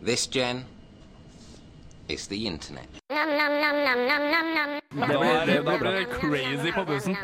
[0.00, 0.64] This, Jen,
[2.08, 2.88] is the internet.
[3.08, 7.16] Det ble, det, blir crazy på bussen.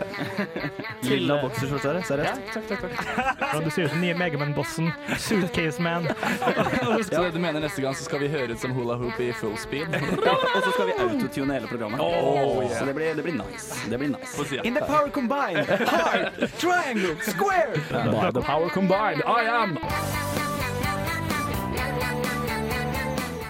[1.03, 2.41] Lilla bokserskjorte her, seriøst.
[2.53, 3.39] Takk, takk, takk.
[3.41, 4.91] Ja, du ser ut som nye Megaman-bossen.
[5.19, 6.09] Suitcase Man.
[7.11, 9.57] Så du mener neste gang så skal vi høre ut som hula hoop i full
[9.59, 9.95] speed?
[9.95, 12.01] Og så skal vi autotune hele programmet.
[12.03, 12.79] Oh, yeah.
[12.79, 13.79] Så det blir, det blir nice.
[13.91, 14.61] Det blir nice.
[14.65, 17.79] In the power combined, hard, triangle, square.
[17.91, 19.79] By the power combined, I am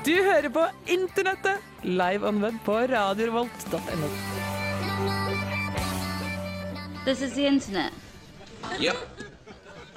[0.04, 4.08] Du hører på Internettet, live on web på radiorevolt.no.
[7.06, 7.92] This is the internet.
[8.80, 8.96] Yep.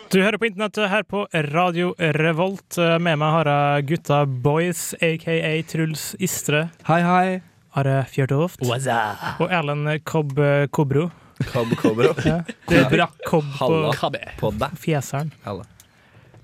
[0.08, 2.80] Du hører på internettet her på Radio Revolt.
[2.80, 7.40] Med meg har jeg gutta boys, aka Truls Istre, Hei, hei.
[7.76, 10.40] Are Fjørtoft og Erlend Kobb
[10.72, 11.10] Kobro.
[11.52, 12.16] Kobb Kobro.
[12.24, 12.46] Ja.
[12.70, 13.98] Det er kobb på
[14.40, 15.36] På fjeseren.
[15.44, 15.68] Halla.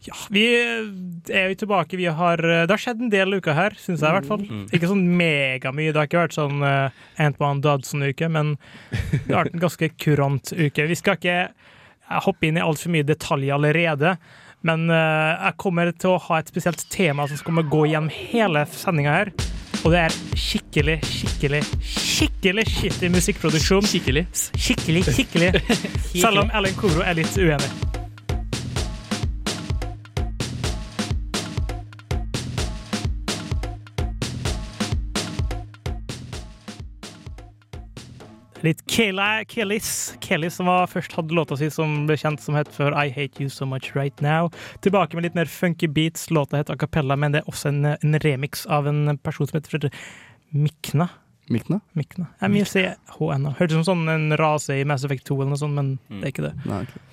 [0.04, 0.44] Ja, vi
[1.32, 1.98] er jo tilbake.
[2.00, 4.44] Vi har, det har skjedd en del uker her, syns jeg i hvert fall.
[4.76, 5.94] Ikke sånn megamye.
[5.94, 8.56] Det har ikke vært sånn uh, Antman Dodson-uke, men
[8.92, 10.90] det har vært en ganske kurant uke.
[10.92, 14.18] Vi skal ikke eh, hoppe inn i altfor mye detaljer allerede,
[14.68, 18.68] men uh, jeg kommer til å ha et spesielt tema som kommer gå gjennom hele
[18.76, 19.34] sendinga her.
[19.84, 23.88] Og det er skikkelig, skikkelig, skikkelig skittig musikkproduksjon.
[23.88, 24.28] Skikkelig.
[24.36, 25.52] Skikkelig, skikkelig.
[26.24, 28.03] Selv om Ellen Koro er litt uenig.
[38.64, 42.96] Litt Kelis, Kelis som var først hadde låta si som ble kjent som het før
[42.96, 44.54] I Hate You So Much Right Now.
[44.86, 46.30] Tilbake med litt mer funky beats.
[46.32, 49.60] Låta het A Cappella, men det er også en, en remix av en person som
[49.60, 49.90] heter
[50.56, 51.10] Mikna.
[51.52, 51.82] Mikna?
[51.92, 52.30] Mikna.
[52.40, 52.86] Jeg vil si
[53.18, 53.50] HN.
[53.58, 56.30] Hørtes ut som sånn en rase i Mass Effect 2, eller noe sånt, men det
[56.30, 56.54] er ikke det.
[56.70, 57.04] Nei, okay.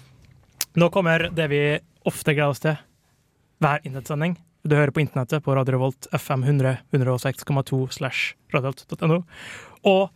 [0.78, 1.64] Nå kommer det vi
[2.06, 2.78] ofte gleder oss til.
[3.60, 4.38] Hver internettsending.
[4.62, 9.22] Du hører på internettet på Radio Revolt FM 100 106,2 slash radiolt.no.
[9.88, 10.10] Og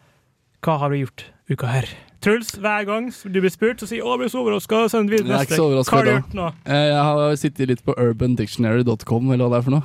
[0.65, 1.89] hva har du gjort uka her?
[2.25, 5.29] Truls, hver gang du blir spurt, så sier 'Å, jeg ble så overraska', send videre
[5.29, 5.91] Jeg er ikke så overraska.
[5.93, 6.47] Hva har du gjort nå?
[6.65, 9.83] Eh, Jeg har sittet litt på urbandictionary.com, eller hva det er for noe.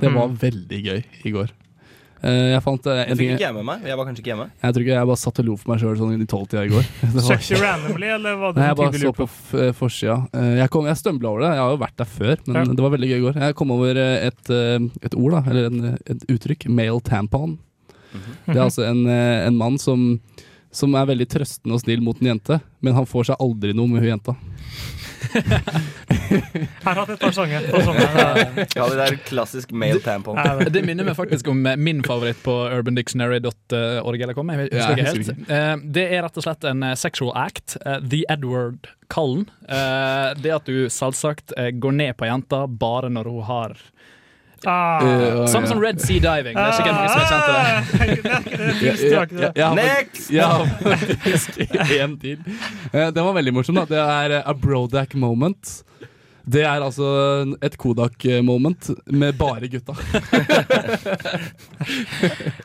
[0.00, 0.14] Det Mm.
[0.14, 1.50] var veldig gøy i går.
[2.24, 3.82] Eh, Jeg fant eh, Jeg en fikk ikke jeg med meg.
[3.84, 4.50] Jeg var kanskje ikke hjemme.
[4.62, 6.68] Jeg tror ikke jeg bare satt og lo for meg sjøl sånn i tolvtida i
[6.68, 6.84] går.
[7.02, 10.16] Det var- Søkte du randomly, eller var det Nei, jeg bare så på eh, forsida.
[10.32, 11.50] Jeg, kom- jeg stømbla over det.
[11.50, 12.72] Jeg har jo vært der før, men Ja.
[12.72, 13.34] det var veldig gøy i går.
[13.42, 14.50] Jeg kom over et,
[15.02, 16.68] et ord, da, eller en, et uttrykk.
[16.70, 17.58] Male tampon.
[18.46, 20.20] Det er altså en, eh, en mann som,
[20.72, 23.88] som er veldig trøstende og snill mot en jente, men han får seg aldri noe
[23.88, 24.36] med hun jenta.
[25.32, 28.06] Jeg har hatt et par sanger på sånne.
[28.74, 30.38] Ja, det der klassisk male tampon.
[30.72, 34.20] Det- minner meg faktisk om eh, min favoritt på urbandictionary.org.
[34.22, 35.50] eller kom, jeg husker ikke helt.
[35.50, 37.76] Eh, Det er rett og slett en sexual act.
[37.84, 39.46] The Edward Cullen.
[39.68, 43.76] Eh, Det at du selvsagt går ned på jenta bare når hun har
[44.66, 45.02] Ah.
[45.02, 46.54] Uh, Samme som Red Sea Diving.
[46.56, 47.66] Det er sikkert mange som er kjent til det.
[48.82, 50.30] Jeg ikke Next!
[50.32, 50.48] Ja,
[50.82, 51.50] faktisk.
[52.92, 53.74] Eh, Den var veldig morsom.
[53.80, 55.84] da Det er eh, a Brodac moment.
[56.42, 57.06] Det er altså
[57.62, 59.94] et Kodak-moment med bare gutta.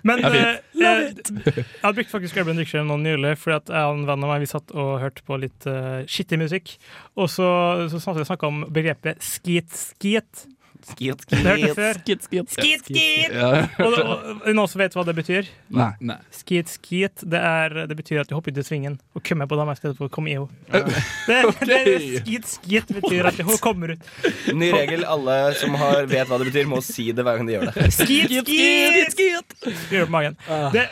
[0.07, 1.13] Men er eh, jeg,
[1.45, 4.29] jeg har brukt faktisk Urban Dictionary nå nylig, fordi at jeg og en venn av
[4.33, 6.65] meg vi satt og hørte på litt uh, skittig musikk.
[7.17, 7.47] Og så,
[7.91, 10.47] så snakket vi om begrepet skit-skit.
[10.87, 11.75] Skit, Det hørte skit.
[11.75, 11.97] før.
[11.99, 12.53] Skit, skit.
[12.55, 13.33] Skit-skit!
[13.35, 15.49] Og, og, og noen som vet hva det betyr?
[15.75, 15.89] Nei.
[15.99, 16.15] Nei.
[16.31, 19.75] Skit-skit, det, er- det betyr at du hopper ut i svingen og kommer på dama
[19.75, 20.47] i stedet for å komme i henne.
[21.27, 21.79] Det, det,
[22.23, 24.07] skit-skit betyr at hun kommer ut.
[24.55, 25.03] Ny regel.
[25.07, 27.89] Alle som har, vet hva det betyr, må si det hver gang de gjør det.
[27.97, 29.57] Skit-skit!
[29.91, 30.39] Gjør det på magen.
[30.73, 30.87] Det,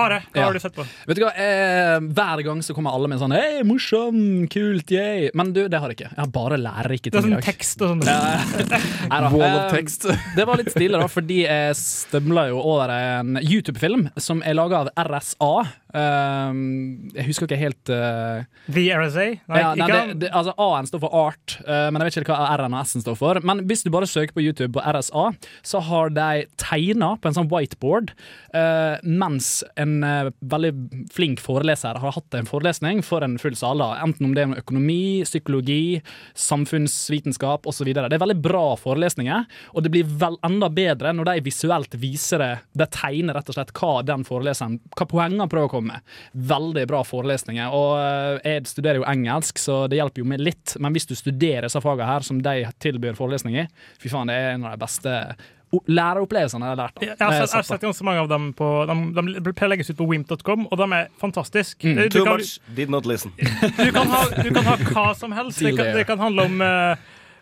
[0.00, 0.44] Are, hva Ja.
[0.46, 0.84] har du sett på?
[1.06, 5.26] Vet du hva, eh, Hver gang så kommer alle med sånn Hei, morsom, kult, yay.
[5.36, 6.08] Men du, det har jeg ikke.
[6.14, 8.00] Jeg har bare lærerike Det er ting sånn tekst og sånn.
[8.08, 9.27] Neida.
[9.32, 10.06] Wall of Eh, text.
[10.36, 14.84] Det var litt stille, da, fordi jeg stømla jo over en YouTube-film som er laga
[14.86, 15.52] av RSA.
[15.88, 19.26] Um, jeg husker ikke helt uh, The RSA?
[19.48, 22.36] Nei, ja, nei, det, det, altså A-en står for art, uh, men jeg vet ikke
[22.36, 23.40] hva R-en og S-en står for.
[23.48, 25.30] Men hvis du bare søker på YouTube på RSA,
[25.64, 28.12] så har de tegna på en sånn whiteboard
[28.52, 30.72] uh, mens en veldig
[31.14, 33.80] flink foreleser har hatt en forelesning for en full sal.
[33.80, 36.02] Enten om det er om økonomi, psykologi,
[36.36, 37.88] samfunnsvitenskap osv.
[37.94, 42.44] Det er veldig bra forelesninger, og det blir vel enda bedre når de visuelt viser
[42.44, 42.52] det.
[42.76, 46.16] De tegner rett og slett hva den foreleseren, hva poengene prøver å komme med.
[46.32, 47.74] Veldig bra forelesninger.
[47.74, 50.76] Og eh, jeg studerer jo engelsk, så det hjelper jo med litt.
[50.82, 53.68] Men hvis du studerer disse fagene her, som de tilbyr forelesning i,
[54.02, 55.14] fy faen, det er en av de beste
[55.68, 57.02] læreropplevelsene jeg har lært.
[57.02, 59.90] Jeg har Eh, sett, jeg har sett ganske mange av dem på De, de legges
[59.90, 61.84] ut på wimp.com, og de er fantastiske.
[61.84, 62.08] Mm.
[62.08, 62.58] Too kan, much.
[62.74, 63.32] Did not listen.
[63.36, 65.60] du, kan ha, du kan ha hva som helst.
[65.60, 66.96] Det kan, det kan handle om eh, eh,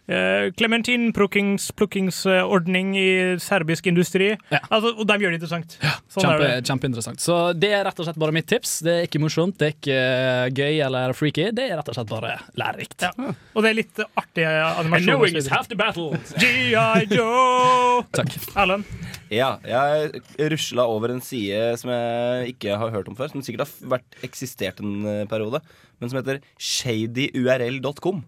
[0.07, 4.29] Klementinplukkingsordning i serbisk industri.
[4.53, 4.61] Ja.
[4.71, 5.71] Altså, og de gjør det interessant.
[6.13, 6.67] Sånn er Kjempe, det.
[6.71, 7.19] kjempeinteressant.
[7.23, 8.71] Så det er rett og slett bare mitt tips.
[8.87, 11.45] Det er ikke morsomt, det er ikke eh, gøy eller freaky.
[11.57, 12.99] Det er rett og slett bare lærerikt.
[13.03, 13.11] Ja.
[13.57, 14.51] Og det er litt artige
[14.83, 15.29] animasjoner.
[15.67, 16.09] the battle.
[16.43, 17.01] G.I.
[17.11, 18.05] Joe!
[18.17, 18.31] Takk.
[18.55, 18.85] Erlend.
[19.33, 20.23] Ja, jeg
[20.53, 24.11] rusla over en side som jeg ikke har hørt om før, som sikkert har vært
[24.27, 25.59] eksistert en eh, periode,
[25.99, 28.19] men som heter shadyurl.com.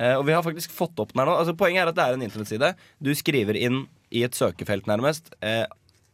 [0.00, 1.36] Eh, og vi har faktisk fått opp den her nå.
[1.42, 2.72] Altså, poenget er at det er en internettside.
[3.04, 5.66] Du skriver inn i et søkefelt, nærmest, eh,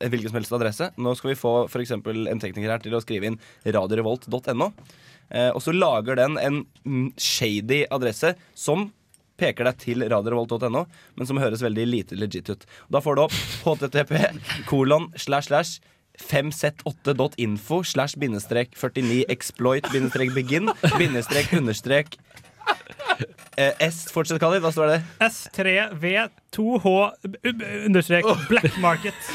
[0.03, 0.91] hvilken som helst adresse.
[0.99, 4.73] Nå skal vi få for en tekniker her til å skrive inn radiorevolt.no.
[5.31, 6.65] Eh, og så lager den en
[7.19, 8.91] shady adresse som
[9.37, 10.87] peker deg til radiorevolt.no,
[11.17, 12.65] men som høres veldig lite legit ut.
[12.91, 13.37] Da får du opp
[13.67, 14.32] http
[14.71, 15.81] kolon slash slash
[16.17, 22.17] 5z8.info slash bindestrek 49 exploit bindestrek begin bindestrek understrek
[23.56, 24.61] S, fortsett, Khalid.
[24.64, 24.99] Hva står det?
[25.25, 26.93] S3V2H
[27.87, 29.31] understrek black market.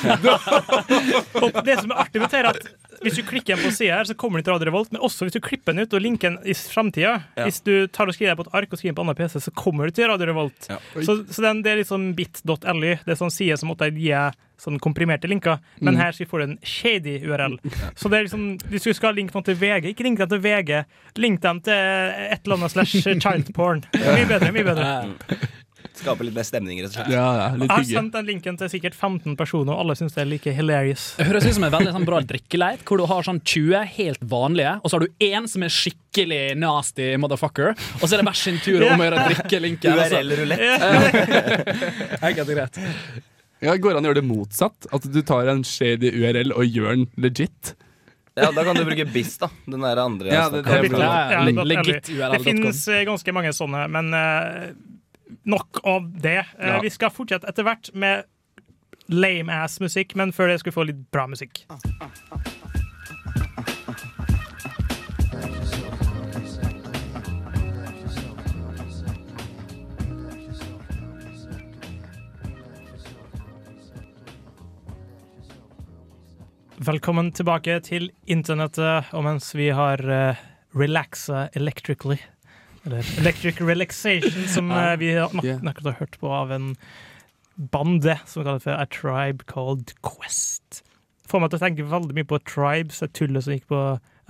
[1.43, 2.61] og det som er artig med det, er at
[3.01, 5.37] hvis du klikker på sida her, så kommer den til Radio Revolt, men også hvis
[5.37, 7.15] du klipper den ut og linker den i framtida.
[7.37, 7.47] Ja.
[7.47, 9.53] Hvis du tar og skriver på et ark og skriver på en annen PC, så
[9.57, 10.69] kommer du til Radio Revolt.
[10.69, 10.77] Ja.
[11.01, 12.95] Så, så den, det er liksom bit.ly.
[13.01, 14.13] Det er sånn side som måtte gi
[14.61, 17.57] sånn komprimerte linker, men her så får du en shady URL.
[17.97, 20.43] Så det er liksom, hvis du skal linke noen til VG, ikke link dem til
[20.43, 20.71] VG,
[21.17, 21.73] link dem til
[22.27, 23.85] et eller annet slash child porn.
[23.95, 24.91] Mye bedre, mye bedre.
[26.01, 27.11] Skaper litt mer stemning, rett og slett.
[27.13, 30.15] Ja, ja, litt Jeg har sendt den linken til sikkert 15 personer, og alle syns
[30.15, 31.03] det er like hilarious.
[31.17, 34.23] Det høres ut som en veldig sånn, bra drikkeleit, hvor du har sånn 20 helt
[34.31, 38.27] vanlige, og så har du én som er skikkelig nasty motherfucker, og så er det
[38.29, 39.91] hver sin tur om å gjøre drikkelinken.
[40.05, 40.21] altså.
[40.21, 40.61] URL-rulett.
[42.21, 42.81] Enkelt og greit.
[43.61, 44.89] Ja, Går det an å gjøre det motsatt?
[44.95, 47.75] At du tar en shady URL og gjør den legit?
[48.35, 49.49] Ja, da kan du bruke BIS, da.
[49.67, 50.27] Den der andre.
[50.31, 51.43] Ja, det, det- det ja,
[52.15, 54.69] Ja, Det finnes eh, ganske mange sånne, men eh,
[55.45, 56.37] nok av det.
[56.59, 56.79] Eh, Ja.
[56.81, 58.23] Vi skal fortsette etter hvert med
[59.11, 61.65] lame-ass-musikk, men før det skal vi få litt bra musikk.
[76.81, 80.39] Velkommen tilbake til internettet, og mens vi har uh,
[80.73, 82.17] relaxa electrically
[82.87, 86.71] Eller electric relaxation, som uh, vi akkurat har hørt på av en
[87.69, 90.81] bande som kalles for A Tribe Called Quest.
[91.29, 93.83] Får meg til å tenke veldig mye på Tribes, det tullet som gikk på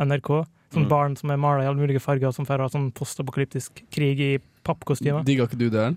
[0.03, 0.43] NRK.
[0.75, 0.91] Sånn Mm.
[0.91, 5.23] barn som er mala i alle mulige farger, som får sånn postapokalyptisk krig i pappkostymer.
[5.23, 5.95] Digga ikke du det?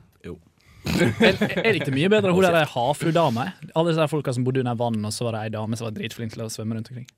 [0.84, 3.48] Jeg, jeg likte mye bedre hun der havfruedama.
[3.74, 5.94] Alle disse folka som bodde under vann, og så var det ei dame som var
[5.96, 7.08] dritflink til å svømme rundt omkring.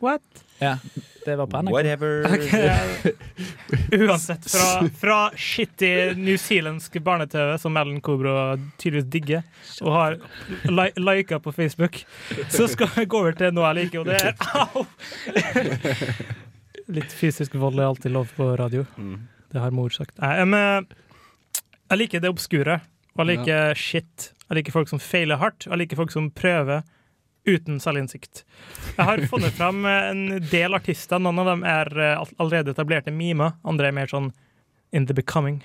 [0.00, 0.22] What?
[0.62, 0.78] Ja,
[1.26, 1.72] Det var på NRK.
[1.74, 2.24] Whatever.
[3.92, 9.42] Uansett, fra, fra shitty newzealandsk barne-TV, som Ellen Cobra tydeligvis digger,
[9.84, 10.16] og har
[10.72, 12.00] li lika på Facebook,
[12.48, 14.32] så skal vi gå over til noe jeg liker, og det er
[14.64, 14.86] Au!
[16.90, 18.86] Litt fysisk vold er alltid lov på radio.
[18.96, 19.18] Mm.
[19.52, 20.16] Det har mor sagt.
[20.22, 20.88] Nei, men
[21.90, 22.80] jeg liker det obskure,
[23.16, 24.30] og jeg liker shit.
[24.50, 26.82] Jeg liker folk som feiler hardt, og jeg liker folk som prøver
[27.48, 28.42] uten selvinnsikt.
[28.98, 31.18] Jeg har funnet fram en del artister.
[31.22, 34.30] Noen av dem er eh, allerede etablerte mimer, andre er mer sånn
[34.92, 35.62] in the becoming.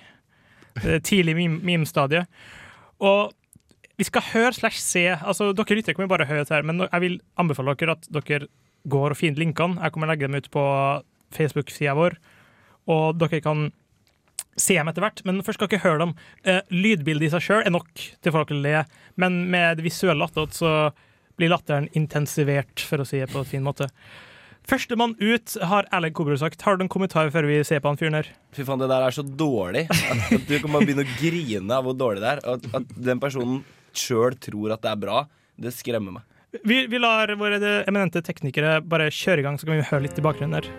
[0.84, 2.26] Eh, Tidlig meme- meme-stadie.
[3.04, 3.34] Og
[3.98, 7.20] vi skal høre slash se altså Dere lytter kommer bare høre her, men jeg vil
[7.40, 8.48] anbefale dere at dere
[8.88, 9.82] går og finner linkene.
[9.82, 10.64] Jeg kommer legge dem ut på
[11.36, 12.16] Facebook-sida vår,
[12.92, 13.70] og dere kan
[14.60, 15.24] se dem etter hvert.
[15.28, 16.14] Men først skal ikke høre dem.
[16.48, 18.86] Uh, lydbildet i seg sjøl er nok til folk å le,
[19.22, 20.72] men med det visuelle attåt så
[21.36, 23.90] blir latteren intensivert, for å si det på en fin måte.
[24.66, 26.64] Førstemann ut, har Alec Kobro sagt.
[26.66, 28.32] Har du en kommentar før vi ser på han fyren her?
[28.56, 31.78] Fy faen, det der er så dårlig at, at du kan bare begynne å grine
[31.78, 32.42] av hvor dårlig det er.
[32.56, 33.62] At, at den personen
[33.96, 35.22] sjøl tror at det er bra,
[35.62, 36.26] det skremmer meg.
[36.64, 40.18] Vi, vi lar våre eminente teknikere bare kjøre i gang, så kan vi høre litt
[40.18, 40.72] i bakgrunnen der.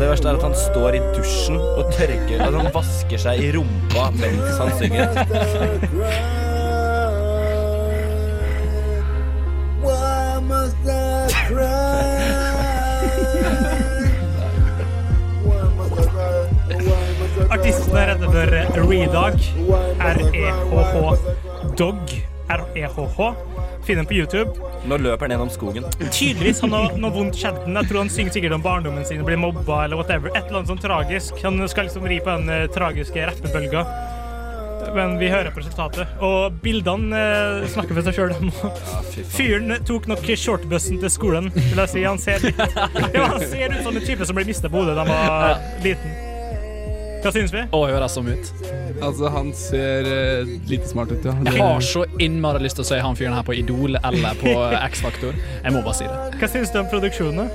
[0.00, 3.50] Det verste er at han står i dusjen og tørker at han vasker seg i
[3.54, 6.39] rumpa mens han synger.
[17.70, 18.32] I er for
[18.74, 18.82] cry?
[18.82, 19.06] Why
[20.00, 21.18] R-E-H-H.
[21.78, 21.98] Dog.
[22.48, 23.34] R-E-H-H.
[23.86, 24.50] Finn den på YouTube.
[24.90, 25.84] Nå løper han gjennom skogen.
[26.10, 27.60] Tydeligvis han har noe vondt skjedd.
[27.68, 30.32] Jeg tror han synger sikkert om barndommen sin og blir mobba eller whatever.
[30.34, 31.38] Et eller annet sånn tragisk.
[31.44, 33.84] Han skal liksom ri på den uh, tragiske rappebølga.
[34.96, 36.16] Men vi hører på resultatet.
[36.26, 37.20] Og bildene
[37.60, 38.34] uh, snakker for seg sjøl.
[39.36, 42.02] Fyren tok nok shortbussen til skolen, vil jeg si.
[42.08, 42.58] Han ser, litt,
[43.14, 45.86] ja, han ser ut som en type som ble mista på hodet da han var
[45.86, 46.18] liten.
[47.20, 47.62] Hva syns vi?
[47.76, 48.50] Å, høres sånn ut.
[49.04, 51.34] Altså, han ser eh, lite smart ut, ja.
[51.46, 54.54] Jeg har så innmari lyst til å se han fyren her på Idol eller på
[54.90, 55.36] X-Faktor.
[55.64, 56.38] Jeg må bare si det.
[56.40, 57.50] Hva syns du om produksjonen?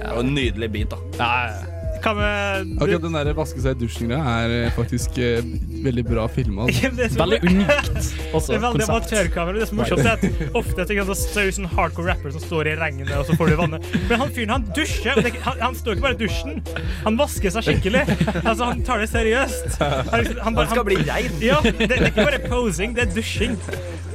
[0.00, 1.00] Det var en nydelig bit, da.
[1.20, 1.69] Ja, ja, ja.
[2.00, 5.44] Hva med Akkurat den der vaske seg i dusjen-greia er eh, faktisk eh,
[5.84, 6.66] veldig bra filma.
[6.66, 6.90] Altså.
[7.20, 7.98] Veldig unikt
[8.32, 8.46] også.
[8.50, 9.60] Det er veldig amatørkamera.
[9.60, 12.72] Det som er morsomt, er at ofte er så ser sånn hardcore rapper som står
[12.72, 13.86] i regnet, og så får du vannet.
[14.08, 15.18] Men han fyren, han dusjer.
[15.20, 16.60] Og det, han, han står ikke bare i dusjen,
[17.04, 18.04] han vasker seg skikkelig.
[18.44, 19.78] Altså, han tar det seriøst.
[19.80, 21.40] Han, liksom- han, bare- Han skal bli rein.
[21.44, 23.56] Ja, det, det er ikke bare posing, det er dusjing.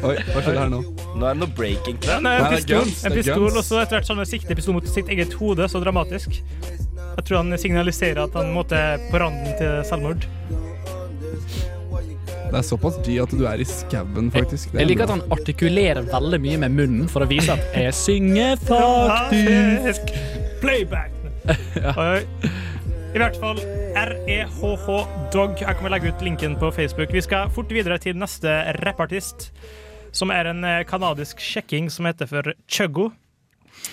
[0.05, 0.81] Oi, hva skjer her nå?
[1.15, 1.97] Nå er det noe breaking.
[2.05, 4.21] Ja, nei, en pistol, en pistol og så etter hvert sånn
[4.57, 6.41] pistol mot sitt eget hode, så dramatisk.
[7.15, 8.79] Jeg tror han signaliserer at han måtte
[9.11, 10.25] på randen til selvmord.
[12.45, 14.73] Det er såpass G at du er i skauen, faktisk.
[14.73, 17.93] Er Jeg liker at han artikulerer veldig mye med munnen for å vise at 'jeg
[17.97, 20.13] synger faktisk'.
[20.61, 21.11] Playback.
[21.97, 22.21] Oi.
[23.15, 23.59] I hvert fall
[23.95, 24.87] REHH
[25.33, 25.59] Dog.
[25.59, 27.13] Jeg kommer legge ut linken på Facebook.
[27.13, 29.51] Vi skal fort videre til neste rappartist,
[30.11, 33.11] som er en kanadisk sjekking som heter for Chuggo.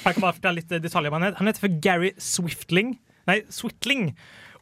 [0.05, 1.39] Jeg kan bare fortelle litt detaljer om han heter.
[1.39, 2.99] Han heter for Gary Swiftling.
[3.31, 4.13] Nei, Switling.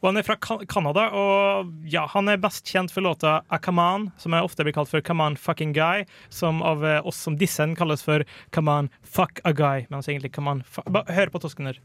[0.01, 3.83] Og han er fra Canada, og ja, han er best kjent for låta A Come
[3.85, 7.21] On, som jeg ofte blir kalt for Come On Fucking Guy, som av eh, oss
[7.21, 8.25] som dissen kalles for
[8.55, 9.85] Come On Fuck a Guy.
[9.89, 11.77] Men altså egentlig Come On Fuck Bare hør på tosken Guy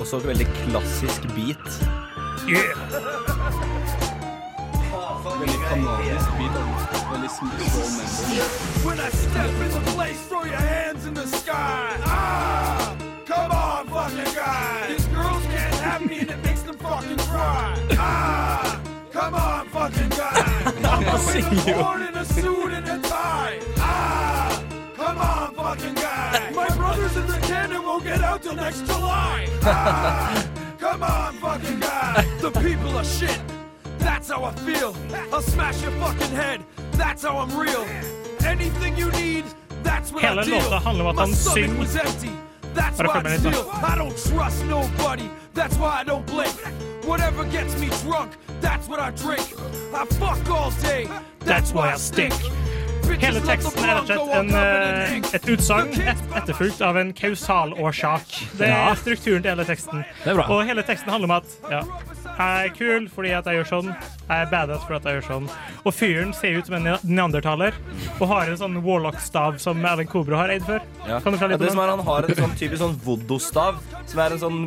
[0.00, 1.80] Også et veldig klassisk beat.
[2.44, 3.96] Veldig
[5.04, 6.56] kanadisk beat.
[6.56, 7.00] altså.
[7.12, 8.06] Veldig smooth member.
[8.86, 11.88] When I step in the place, throw your hands in the sky.
[12.04, 14.86] Ah, come on, fucking guy.
[14.88, 17.74] These girls can't have me and it makes them fucking cry.
[17.98, 18.80] Ah,
[19.12, 20.40] come on, fucking guy.
[20.92, 23.58] I'm going born in a suit and a tie.
[23.78, 24.62] Ah,
[24.96, 26.50] come on, fucking guy.
[26.60, 29.48] My brother's in the cannon won't get out till next July.
[29.62, 30.46] Ah,
[30.78, 32.24] come on, fucking guy.
[32.40, 33.40] The people are shit.
[34.00, 34.94] That's how I feel.
[35.32, 36.60] I'll smash your fucking head.
[36.92, 37.84] That's how I'm real.
[38.44, 39.44] Anything you need,
[39.82, 40.58] that's what Hele I deal.
[40.58, 41.78] låta handler om at My han stomach synger.
[41.80, 42.30] was empty.
[42.74, 43.70] That's Bare why I steal.
[43.92, 45.28] I don't trust nobody.
[45.54, 46.54] That's why I don't blink.
[47.04, 48.30] Whatever gets me drunk,
[48.60, 49.46] that's what I drink.
[49.94, 51.08] I fuck all day.
[51.44, 52.34] That's why I stink.
[53.20, 58.36] Hele teksten er rett og slett en, eh, et utsagn et, etterfulgt av en kausalårsak.
[58.58, 60.04] Det er strukturen til hele teksten.
[60.24, 60.46] Det er bra.
[60.54, 61.80] Og hele teksten handler om at ja,
[62.40, 63.88] jeg er kul fordi at jeg gjør sånn.
[64.30, 65.48] Jeg er badass fordi at jeg gjør sånn.
[65.84, 67.76] Og fyren ser ut som en neandertaler
[68.18, 70.80] og har en sånn warlock-stav som Alan Kobro har eid før.
[71.06, 71.18] Ja.
[71.20, 71.92] Kan du Ja, litt det om som den?
[71.98, 74.60] han har en sånn typisk sånn voodoo-stav, som er en sånn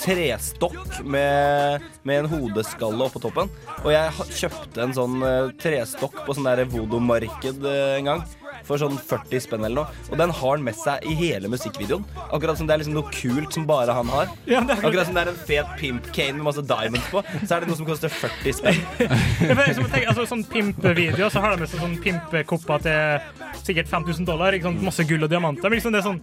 [0.00, 3.50] trestokk med, med en hodeskalle oppå toppen.
[3.84, 8.24] Og jeg kjøpte en sånn eh, trestokk på sånn voodoo-marked eh, en gang.
[8.68, 10.08] For sånn 40 spenn eller noe.
[10.10, 12.04] Og den har han med seg i hele musikkvideoen.
[12.30, 14.30] Akkurat som det er liksom noe kult som bare han har.
[14.50, 17.22] Ja, det er Akkurat som det er en fet pimp cane med masse diamonds på,
[17.40, 18.80] så er det noe som koster 40 spenn.
[19.50, 24.28] Ja, liksom, altså, sånn pimp-video, så har de med seg sånn pimp-kopper til sikkert 5000
[24.28, 24.54] dollar.
[24.56, 24.82] Ikke sant?
[24.84, 25.68] Masse gull og diamanter.
[25.70, 26.20] Men liksom det er sånn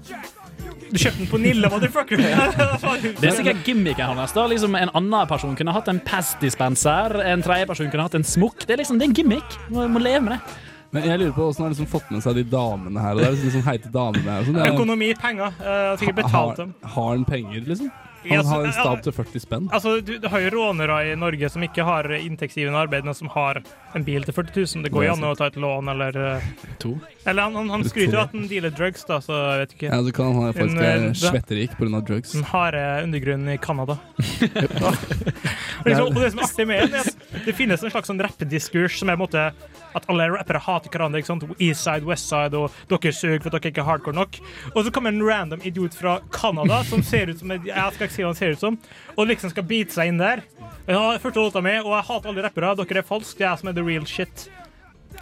[0.88, 2.22] Du kjøpte den på Nille, motherfucker!
[3.20, 4.32] Det er sikkert gimmicken hans.
[4.36, 7.17] da liksom En annen person kunne hatt en pass-dispenser.
[7.27, 8.63] En tredje person kunne hatt en smokk.
[8.63, 9.58] Det er liksom, det er en gimmick.
[9.67, 10.58] Du må, må leve med det.
[10.96, 13.36] Men jeg lurer på hvordan har liksom fått med seg de damene her og er
[13.36, 14.60] Liksom, sånn heite damene her sånn.
[14.72, 15.56] Økonomi, penger.
[15.60, 16.75] Uh, sikkert betalt dem.
[16.82, 17.91] Har, har han penger, liksom?
[18.29, 19.67] Han har en stab til 40 spenn.
[19.74, 23.29] Altså, du, du har jo rånere i Norge som ikke har inntektsgivende arbeid, men som
[23.32, 23.62] har
[23.96, 24.86] en bil til 40 000.
[24.88, 26.50] Det går jo an å ta et lån, eller eh,
[26.84, 26.96] To.
[27.24, 29.91] Eller han, han, han skryter jo at han dealer drugs, da, så jeg vet ikke.
[29.91, 32.03] Ja, så kan han faktisk eh, være da- svetterik pga.
[32.12, 32.36] drugs.
[32.36, 33.98] Den harde undergrunnen i Canada.
[34.17, 38.12] og, liksom, og det som er artig med den, er at det finnes en slags
[38.12, 39.50] sånn rappediskurs som er på en måte
[39.97, 41.21] at alle rappere hater hverandre.
[41.21, 41.45] ikke sant?
[41.57, 44.39] Eastside, Westside, og dere suger for at dere ikke er hardcore nok.
[44.73, 48.15] Og så kommer en random idiot fra Canada som ser ut som Jeg skal ikke
[48.15, 48.79] si hva han ser ut som,
[49.15, 50.45] og liksom skal bite seg inn der.
[50.87, 52.73] Jeg har første låta mi, og jeg hater alle rappere.
[52.79, 54.47] Dere er falske, det er jeg som er the real shit.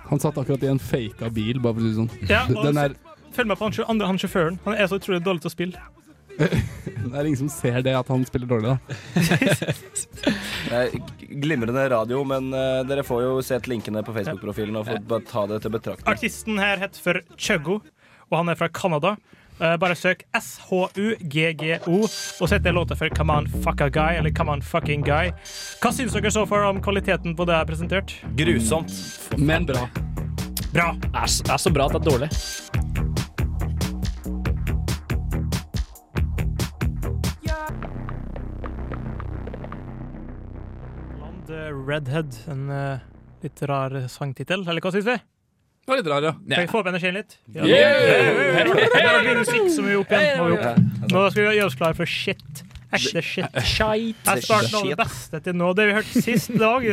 [0.10, 2.30] Han satt akkurat i en faka bil, bare for å si det sånn.
[2.30, 2.96] Ja, og Den er,
[3.36, 4.60] Følg med på han, andre, han sjåføren.
[4.64, 5.82] Han er så utrolig dårlig til å spille.
[6.40, 9.74] det er ingen som ser det, at han spiller dårlig, da.
[11.42, 15.46] Glimrende radio, men eh, dere får jo sett linkene på Facebook-profilen og får bare ta
[15.52, 16.12] det til betraktning.
[16.12, 17.80] Artisten her heter for Chuggo,
[18.30, 19.16] og han er fra Canada.
[19.56, 24.52] Eh, bare søk SHUGGO, og sett det låta for Come On Fucka Guy, eller Come
[24.52, 25.32] On Fucking Guy.
[25.80, 28.18] Hva syns dere så for om kvaliteten på det jeg har presentert?
[28.36, 28.92] Grusomt.
[29.38, 29.88] Men bra.
[30.76, 30.90] Bra.
[31.00, 32.85] Det er, det er så bra at det er dårlig.
[41.76, 43.06] Redhead, en eh,
[43.44, 45.16] litt rar sangtittel, eller hva syns vi?
[45.86, 46.32] Det var litt rar, ja.
[46.34, 47.36] Kan vi få opp energien litt?
[47.54, 47.66] Ja.
[47.70, 48.66] Yeah!
[48.66, 50.88] Det blir musikk som vi opp igjen.
[51.12, 52.64] Nå skal vi gjøre oss klare for shit.
[52.96, 53.60] Ekte shit.
[53.60, 55.74] Jeg starter med det beste til nå.
[55.78, 56.88] Det vi hørte sist dag.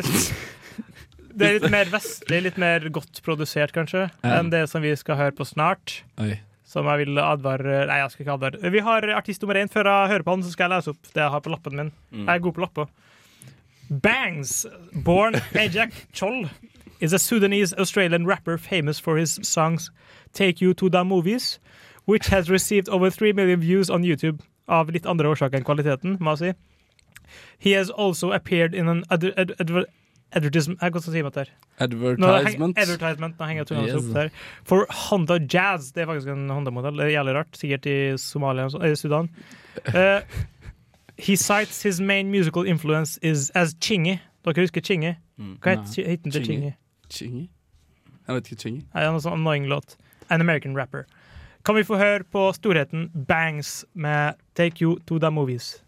[1.32, 5.16] Det er litt mer vestlig, litt mer godt produsert, kanskje, enn det som vi skal
[5.16, 6.02] høre på snart.
[6.20, 6.34] Oi.
[6.68, 8.72] Som jeg vil advare Nei, jeg skal ikke advare.
[8.72, 9.72] Vi har artist nummer én.
[9.72, 11.80] Før jeg hører på han, så skal jeg lese opp det jeg har på lappen
[11.80, 11.90] min.
[12.12, 12.92] Jeg er god på lapper.
[14.00, 16.48] Bangs, born Ajak Chol,
[17.00, 19.90] is a Sudanese Australian rapper famous for his songs
[20.32, 21.58] Take You To The Movies,
[22.06, 24.40] which has received over 3 million views on YouTube.
[24.68, 27.32] Av litt andre årsaker enn kvaliteten, må jeg si.
[27.58, 29.72] He has also appeared in an ad ad ad
[30.32, 31.50] advertisement Jeg kan si meg der.
[31.80, 32.78] Nå Advertisement.
[32.78, 33.34] advertisement.
[33.38, 33.94] Nå henger jeg Yes.
[34.06, 34.28] opp der.
[34.64, 35.90] For Honda Jazz.
[35.92, 36.96] Det er faktisk en Honda-modell.
[36.96, 37.52] Det er jævlig rart.
[37.58, 39.28] Sikkert i Somalia og så- eh, Sudan.
[39.86, 40.20] Eh,
[41.18, 44.18] he cites his main musical influence is as Chingy.
[44.44, 45.14] Dere husker Chingy?
[45.38, 45.58] Mm.
[45.60, 46.04] Hva het Nei.
[46.06, 46.72] heter den til Chingy.
[47.10, 47.30] Chingy?
[47.32, 47.48] Chingy?
[48.28, 48.60] Jeg vet ikke.
[48.62, 48.82] Chingy.
[48.94, 49.96] Nei, En er sånn annoying låt.
[50.30, 51.04] An American rapper.
[51.64, 55.82] Kan vi få høre på storheten Bangs med Take You To The Movies?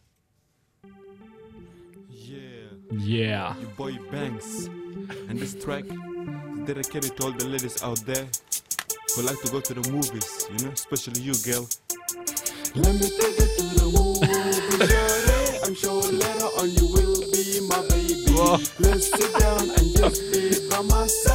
[2.93, 3.55] Yeah.
[3.61, 4.69] Your boy Banks.
[5.29, 8.27] And this track is dedicated to all the ladies out there
[9.17, 11.67] who like to go to the movies, you know, especially you, girl.
[12.75, 14.14] Let me take you to the movies, shorty.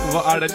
[0.10, 0.50] Hva er det?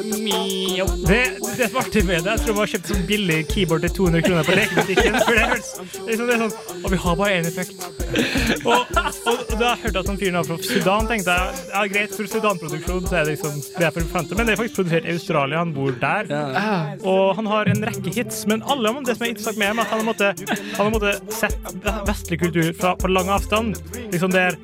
[1.08, 1.20] Det,
[1.56, 3.92] det som er artig med det, jeg tror man har kjøpt sånn billig keyboard til
[3.98, 5.12] 200 kroner på lekebutikken.
[5.28, 8.03] Det liksom, sånn Og vi har bare én effekt.
[8.64, 8.86] Og,
[9.28, 12.30] og, da jeg hørte at han fyren var fra Sudan, tenkte jeg ja, greit, for
[12.30, 15.14] Sudan-produksjon så er det liksom det er for forventet, men det er faktisk produsert i
[15.14, 15.62] Australia.
[15.62, 16.30] Han bor der.
[17.14, 19.82] Og han har en rekke hits, men alle om det som er interessant med ham,
[19.84, 20.44] at han har måttet,
[20.76, 21.58] han har måttet sett
[22.08, 23.76] vestlig kultur fra, på lang avstand.
[24.12, 24.60] Liksom det er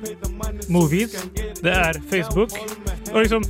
[0.71, 1.17] movies,
[1.61, 2.57] det er Facebook.
[3.11, 3.45] Og liksom,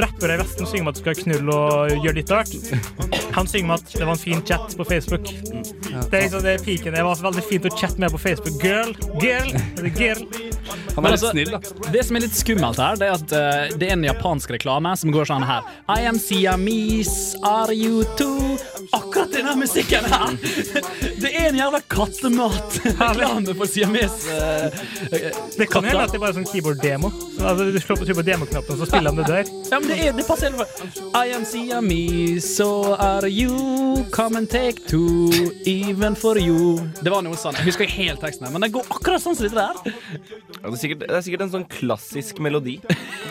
[0.00, 2.52] rappere i Vesten synger om at du skal knulle og gjøre ditt art.
[3.36, 5.30] Han synger om at det var en fin chat på Facebook.
[6.10, 6.94] Det er liksom det er piken.
[6.96, 8.58] Det var veldig fint å chatte med på Facebook.
[8.62, 10.22] Girl, girl, eller girl.
[10.96, 11.90] Han er litt altså, snill, da.
[11.92, 14.94] Det som er litt skummelt her, det er at uh, det er en japansk reklame
[14.96, 18.56] som går sånn her I am Siamese, are you too?
[18.96, 20.36] Akkurat denne musikken her!
[21.22, 24.30] Det er en jævla kattemat-reklame for Siamese.
[24.30, 27.10] Uh, Det kan hende at det er bare sånn keyboard-demo.
[27.40, 28.24] Altså, du slår på på
[28.56, 29.44] demoknappen, så spiller han det der.
[29.70, 31.14] Ja, men det, er, det passer helt.
[31.14, 34.04] I am Siamese, so are you.
[34.12, 35.30] Come and take two,
[35.66, 36.80] even for you.
[37.02, 37.56] Det var noe sånn.
[37.58, 39.96] Jeg husker ikke helt teksten, her, men det går akkurat sånn som dette der.
[40.56, 42.76] Ja, det, er sikkert, det er sikkert en sånn klassisk melodi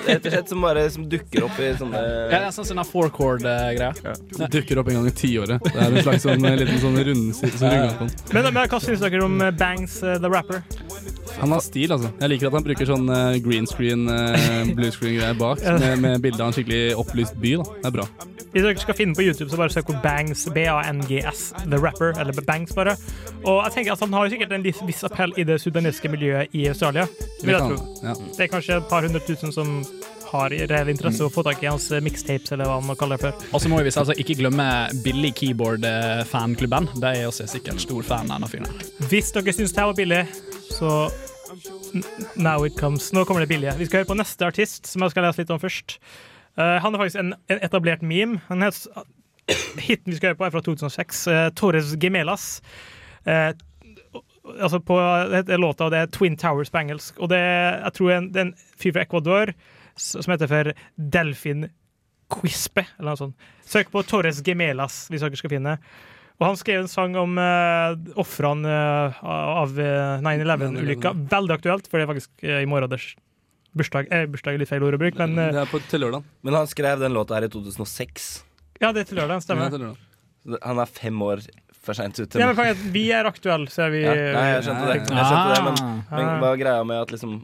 [0.06, 2.88] Rett og slett som bare som dukker opp i sånne Ja, det er sånn den
[2.88, 3.92] four chord-greia.
[4.06, 4.50] Ja.
[4.54, 5.66] dukker opp en gang i tiåret.
[5.66, 8.16] Det er en slags sånn, eh, liten sånn rundside som runger på den.
[8.38, 10.62] Men, men hva syns dere om eh, Bangs uh, The Rapper?
[11.42, 12.12] Han har stil, altså.
[12.22, 16.24] Jeg liker at han bruker sånn uh, green screen, uh, blue screen-greier bak, med, med
[16.24, 17.58] bilde av en skikkelig opplyst by.
[17.60, 17.68] da.
[17.82, 18.08] Det er bra.
[18.56, 22.42] Hvis dere skal finne på YouTube, så bare søk på Bangs, B-A-N-G-S, The Rapper, eller
[22.48, 22.94] Bangs bare.
[23.44, 26.56] Og jeg tenker at han har jo sikkert en viss, appell i det sudanesiske miljøet
[26.56, 27.04] i Australia.
[27.42, 27.80] Det kan tro.
[28.04, 28.16] Ja.
[28.16, 29.82] Det er kanskje et par hundre tusen som
[30.32, 33.20] har reell interesse av å få tak i hans eh, mixtapes, eller hva man kaller
[33.20, 33.48] det for.
[33.56, 34.66] Og så må vi altså ikke glemme
[35.06, 36.90] Billig Keyboard-fanklubben.
[37.02, 38.86] De er også sikkert stor fan av denne fyren.
[39.12, 40.24] Hvis dere syns det var billig,
[40.74, 40.96] så
[42.36, 43.12] now it comes.
[43.14, 43.76] Nå kommer det billige.
[43.78, 46.00] Vi skal høre på neste artist, som jeg skal lese litt om først.
[46.56, 48.42] Uh, han er faktisk en, en etablert meme.
[48.50, 48.86] Han het,
[49.88, 51.24] hiten vi skal høre på, er fra 2006.
[51.28, 52.50] Uh, Torres Gemelas.
[53.28, 53.52] Uh,
[54.60, 54.98] altså på
[55.30, 57.20] det heter låta, og det er Twin Towers på engelsk.
[57.20, 59.54] Og det jeg tror en, det er en fyr fra Ecuador
[59.96, 61.70] som heter for Delfin
[62.32, 63.50] Quispe, eller noe sånt.
[63.70, 65.78] Søk på Torres Gemelas hvis dere skal finne.
[66.36, 71.14] Og han skrev en sang om uh, ofrene uh, av uh, 9-11-ulykka.
[71.32, 73.14] Veldig aktuelt, for det er faktisk uh, i morgen deres
[73.76, 74.10] bursdag.
[74.12, 76.28] Eh, bursdag er litt feil ord å bruke, men uh, Det er på, til lørdag.
[76.44, 78.28] Men han skrev den låta her i 2006.
[78.82, 79.40] ja, det er til lørdag.
[79.40, 79.72] Ja, Stemmer.
[79.72, 80.60] til lørdag.
[80.66, 81.46] Han er fem år
[81.86, 82.40] for seint ute.
[82.42, 84.96] Ja, men er vi er aktuelle, så er vi Ja, nei, jeg skjønte det.
[85.06, 86.40] Jeg skjønte det men, men Ah.
[86.42, 87.36] hva er greia med at liksom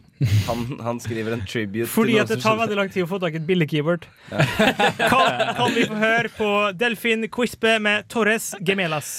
[0.47, 3.19] han, han skriver en tribute Fordi til at det tar veldig lang tid å få
[3.21, 4.07] tak i et billig keyboard.
[5.11, 9.13] kan, kan vi få høre på Delfin Quispe med Torres Gemelas?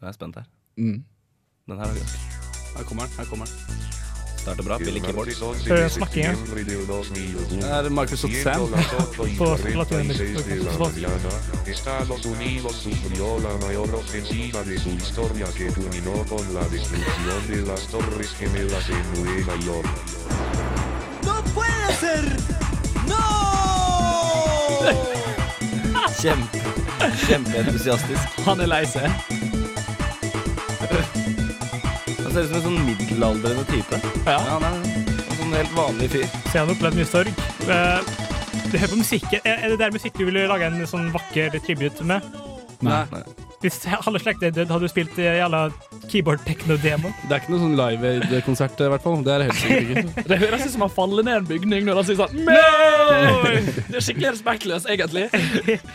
[0.00, 0.48] Nå er spent her.
[0.78, 1.02] Mm.
[1.68, 2.16] Den her er gøy.
[2.76, 3.16] Her kommer den.
[3.18, 3.87] Her kommer den.
[4.48, 4.78] Starter bra.
[4.78, 5.66] Billy Keyboards.
[5.68, 6.34] Hører snakkinga?
[7.50, 8.60] Det er Microsoft Sam.
[9.38, 9.56] På.
[21.24, 22.24] ¡No puede ser!
[26.22, 26.58] Kjempe,
[27.26, 28.22] kjempeentusiastisk.
[28.46, 29.37] Han er lei seg.
[32.38, 34.00] Ser ut som en sånn middelaldrende type.
[34.26, 34.38] Ja.
[34.48, 36.26] han er en sånn helt vanlig fyr.
[36.48, 37.44] Så han har opplevd mye sorg.
[37.68, 38.16] Eh,
[38.68, 39.40] Du hører på musikken.
[39.48, 42.24] Er det der musikk du ville lage en sånn vakker tribute med?
[42.84, 43.04] Nei.
[43.62, 45.62] Hvis halve slekta er død, hadde du spilt i jævla
[46.12, 47.10] keyboard-techno-demo?
[47.24, 49.16] Det er ikke noe sånn Live Aid-konsert, i hvert fall.
[49.26, 50.24] Det er helt sikkert ikke.
[50.30, 53.56] Det høres ut som han faller ned en bygning når han sier sånn Nei!
[53.88, 55.26] Det er skikkelig respektløst, egentlig.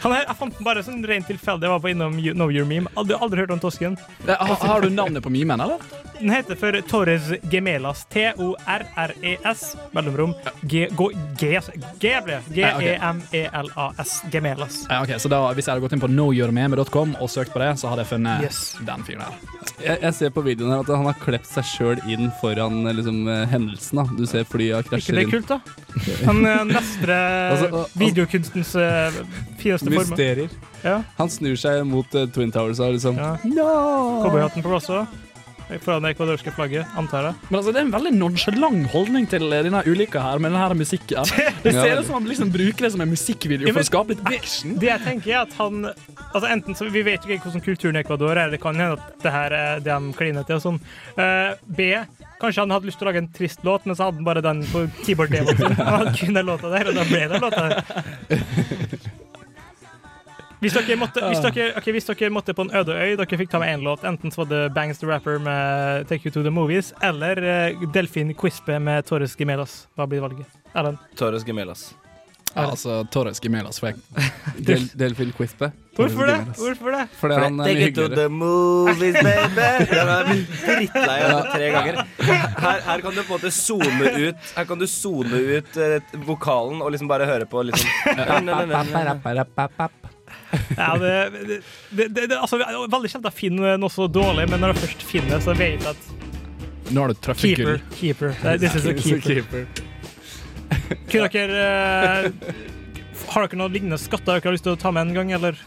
[0.00, 1.66] Han her, jeg fant den bare sånn rent tilfeldig.
[1.66, 2.88] Jeg var på innom You- Know Your Meme.
[2.96, 3.98] Aldri, aldri hørt om tosken.
[4.26, 5.78] Har, har du navnet på memen, eller?
[6.20, 8.02] Den heter for Torres Gemelas.
[8.12, 10.34] T-O-R-R-E-S, E mellomrom.
[10.68, 11.70] G, G, ok.
[12.52, 14.22] G-E-M-E-L-A-S.
[14.30, 14.86] Gemelas.
[14.90, 17.70] Ja, ok, så da, Hvis jeg hadde gått inn på knowyourmeme.com og søkt på det,
[17.80, 18.60] så hadde jeg funnet Yes.
[18.86, 19.38] den fyren her.
[19.80, 22.94] Jeg, jeg ser på videoen her at han har klept seg sjøl inn foran eh,
[22.98, 24.02] liksom, eh, hendelsen.
[24.02, 24.04] da.
[24.20, 25.58] Du ser flyet ikke det er kult, da?
[26.28, 29.10] Han eh, mestrer Altså, og- videokunstens eh,
[29.60, 30.04] fineste former.
[30.12, 30.52] Mysterier.
[30.84, 30.98] Ja.
[31.18, 33.34] Han snur seg mot uh, Twin Towers og liksom Ja.
[33.44, 33.66] No!
[34.24, 35.18] Cowboyhatten på plass òg.
[35.78, 37.38] Foran det ekvadorske flagget, antar jeg.
[37.48, 41.34] Men altså, Det er en veldig nonchalant holdning til denne ulykka her med denne musikken.
[41.64, 44.14] Det ser ut som han liksom bruker det som en musikkvideo Ja, for å skape
[44.14, 44.74] litt action.
[44.80, 47.98] Det jeg tenker er at han altså enten så Vi vet jo ikke hvordan kulturen
[47.98, 48.50] i Ecuador er.
[48.50, 50.58] Det kan hende at det her er det han kliner til.
[50.58, 50.80] og sånn.
[51.18, 51.92] Uh, B.
[52.40, 54.44] Kanskje han hadde lyst til å lage en trist låt, men så hadde han bare
[54.44, 55.76] den på keyboard-demoen sin.
[55.80, 59.18] Han hadde kun den låta der, og da ble det låta der.
[60.60, 63.48] Hvis dere, måtte, hvis, dere, okay, hvis dere måtte på en øde øy, dere fikk
[63.52, 66.42] ta med én låt, enten så var det Bangs the Rapper med Take You To
[66.44, 69.86] The Movies, eller uh, Delfin Quispe med Torres Gemelas.
[69.96, 70.60] Hva blir valget?
[70.76, 71.00] Erlend?
[71.16, 71.94] Torres Gemelas.
[72.50, 73.78] Ja, altså, Torres Gemelas.
[73.80, 73.96] For jeg.
[74.68, 75.70] Del, Delfin Quispe.
[75.96, 76.36] Hvorfor det?
[76.58, 77.06] Hvorfor det?
[77.20, 79.68] Fordi han er mye Take it to the movies, baby!
[79.96, 80.28] Den er
[80.64, 82.02] drittlei av det tre ganger.
[82.20, 86.14] Her, her kan du på en måte sone ut Her kan du sone ut eh,
[86.26, 87.90] vokalen og liksom bare høre på litt sånn
[90.76, 91.12] Ja, det,
[91.90, 92.58] det, det, det, altså,
[92.90, 95.84] veldig kjent å finne noe så dårlig, men når jeg først finner det, så vet
[95.84, 97.78] jeg at Nå har du keeper.
[97.94, 98.34] keeper.
[98.58, 99.68] This is a keeper.
[101.10, 102.56] Kunne dere eh,
[103.30, 105.58] Har dere noen lignende skatter dere har lyst til å ta med en gang, eller?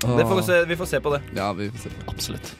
[0.00, 1.20] Det får vi, se, vi får se på det.
[1.36, 2.08] Ja, vi får se på det.
[2.14, 2.52] Absolutt.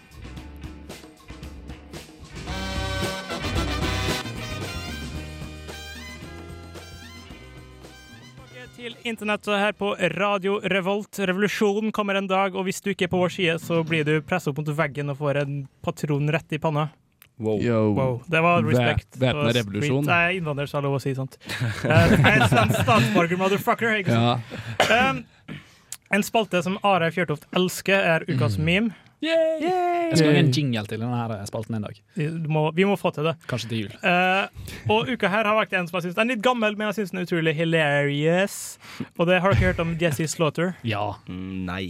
[9.00, 11.18] Til internettet her på Radio Revolt.
[11.24, 14.18] Revolusjonen kommer en dag, og hvis du ikke er på vår side, så blir du
[14.20, 16.88] presset opp mot veggen og får en patron rett i panna.
[17.40, 17.78] Yo.
[17.96, 19.14] Wow, det var respekt.
[19.16, 20.04] Væ- væpna revolusjon.
[20.04, 21.38] Nei, Jeg er innvandrer, så jeg har lov å si sånt.
[21.88, 23.94] En statsborger, motherfucker.
[24.02, 24.52] Ikke sant?
[24.90, 25.10] Ja.
[25.10, 25.24] Um,
[26.12, 28.92] en spalte som Are Fjørtoft elsker, er Ukas meme.
[29.20, 31.98] Jeg skal lage en jingle til denne her spalten en dag.
[32.16, 33.36] Du må, vi må få til det.
[33.50, 33.94] Kanskje til jul.
[34.00, 34.48] Uh,
[34.92, 37.12] og uka her har vært en som jeg syns er litt gammel, men jeg syns
[37.12, 38.56] den er utrolig hilarious.
[39.18, 40.72] Og det har dere hørt om Jesse Slaughter?
[40.88, 41.04] Ja.
[41.28, 41.84] Mm, Nei.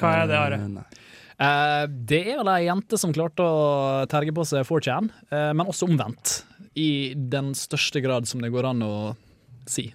[0.00, 0.58] Hva er det, Are?
[0.58, 1.04] Uh.
[1.34, 5.70] Eh, det er vel ei jente som klarte å terge på seg 4chan, uh, men
[5.70, 6.40] også omvendt.
[6.74, 8.94] I den største grad som det går an å
[9.70, 9.88] si.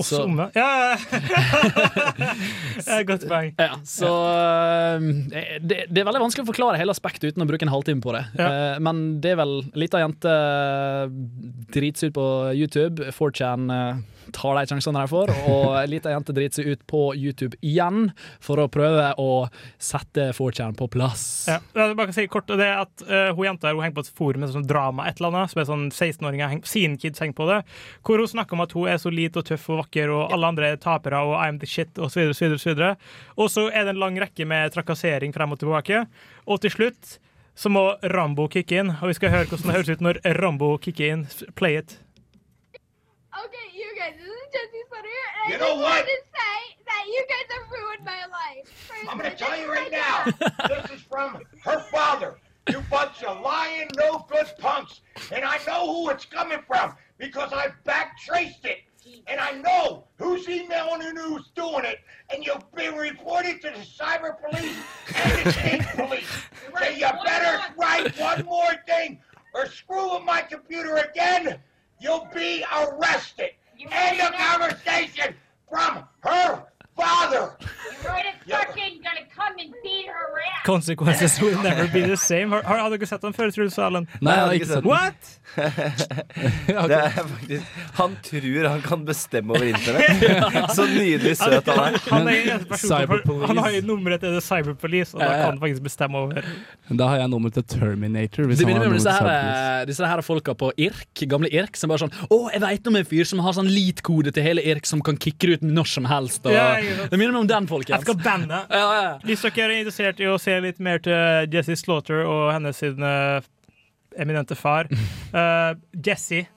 [0.00, 0.48] Også Så- det?
[0.60, 0.96] Ja!
[3.06, 3.50] Godt poeng.
[3.60, 4.98] Ja, så eh,
[5.60, 8.14] det, det er veldig vanskelig å forklare hele aspektet uten å bruke en halvtime på
[8.16, 8.24] det.
[8.40, 8.48] Ja.
[8.74, 10.32] Eh, men det er vel Lita jente
[11.74, 13.10] drits ut på YouTube.
[13.14, 14.00] 4chan eh,
[14.34, 18.10] tar de sjansene de får, og ei lita jente driter seg ut på YouTube igjen
[18.42, 19.30] for å prøve å
[19.80, 21.24] sette 4chan på plass.
[21.50, 24.44] Ja, jeg bare si kort, det at uh, Hun jenta hun henger på et forum
[24.44, 27.60] med sånn drama, et eller annet, som er sånn 16-åringer, sin kids henger på det,
[28.06, 30.52] hvor hun snakker om at hun er så lite og tøff og vakker, og alle
[30.54, 32.92] andre er tapere, og I'm the shit, videre, så videre.
[33.38, 36.04] Og så er det en lang rekke med trakassering frem og tilbake,
[36.46, 37.18] og til slutt
[37.60, 37.82] så må
[38.14, 41.26] Rambo kicke inn, og vi skal høre hvordan det høres ut når Rambo kicker inn.
[41.58, 41.98] Play it.
[43.32, 45.08] Okay, you guys, this is Jesse Sutter,
[45.44, 45.90] and You I know just what?
[45.90, 48.90] wanted to say that you guys have ruined my life.
[49.08, 50.24] I'm gonna tell you right now.
[50.68, 52.38] This is from her father.
[52.68, 55.00] You bunch of lying, no good punks.
[55.32, 58.78] And I know who it's coming from because I back traced it.
[59.26, 61.98] And I know who's emailing and who's doing it.
[62.32, 64.76] And you've been reported to the cyber police
[65.16, 66.28] and the state police.
[66.78, 69.20] So you better write one more thing
[69.54, 71.58] or screw with my computer again.
[72.00, 73.50] You'll be arrested.
[73.90, 75.34] End of conversation
[75.68, 76.69] from her
[77.00, 77.44] father!
[78.46, 80.64] You're fucking gonna come and beat her ass.
[80.64, 82.50] Consequences will never be the same.
[82.52, 84.08] Har, har, dere sett den før, Truls og Erlend?
[84.24, 84.88] Nei, jeg har ikke sett.
[84.88, 85.36] What?
[86.90, 90.44] Det er faktisk Han tror han kan bestemme over internett.
[90.76, 91.98] Så nydelig søt han er.
[92.10, 93.48] Han, er Cyberpolice.
[93.50, 96.46] han har jo nummeret til The Cyberpolice, og da kan han faktisk bestemme over
[96.88, 98.46] Da har jeg nummeret til Terminator.
[98.50, 102.04] Hvis Det han disse, her, eh, disse her folka på IRK, gamle IRK, som bare
[102.06, 105.02] sånn Å, jeg veit om en fyr som har sånn lead-kode til hele IRK som
[105.04, 106.46] kan kicke ut når som helst.
[106.46, 106.70] Og, Ja.
[107.10, 107.96] Det minner meg om den, folkens.
[107.98, 108.62] Jeg skal banne.
[108.70, 109.12] Ja, ja.
[109.26, 113.04] Hvis dere er interessert i å se litt mer til Jessie Slaughter og hennes sin
[113.04, 113.40] uh,
[114.18, 114.90] eminente far
[115.36, 116.48] uh, Jessie,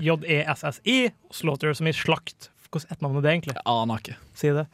[0.00, 0.98] J-E-S-S-I,
[1.34, 2.50] Slaughter som i slakt.
[2.74, 3.54] Hvordan er er det egentlig?
[3.54, 4.16] Jeg aner ikke.
[4.34, 4.66] Si det.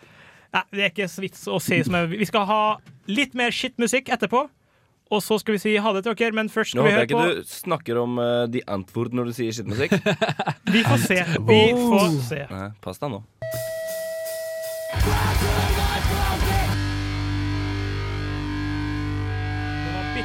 [0.51, 2.63] Nei, det er ikke så vits å si som Vi skal ha
[3.11, 4.49] litt mer shitmusikk etterpå.
[5.11, 7.03] Og så skal vi si ha det til dere, men først Nå skal vi håper
[7.03, 9.99] jeg høre ikke du snakker om uh, The Antwoord når du sier skittmusikk.
[10.71, 11.21] Vi får se.
[11.51, 12.45] Vi får se.
[12.53, 13.25] Nei, Pass deg nå.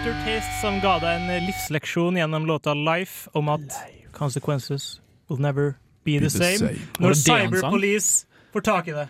[0.05, 3.73] Det var Bitter Taste som ga deg en livsleksjon gjennom låta Life om at
[4.13, 6.57] consequences will never be the same.
[6.57, 6.77] same.
[6.99, 7.47] Når det det han sang?
[7.49, 9.07] Cyberpolice får tak i det.